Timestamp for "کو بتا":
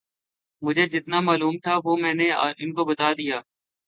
2.73-3.11